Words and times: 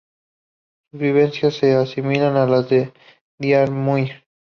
Sus 0.89 0.99
vivencias 0.99 1.53
se 1.57 1.75
asimilan 1.75 2.35
a 2.35 2.47
las 2.47 2.67
de 2.67 2.91
Diarmuid. 3.37 4.13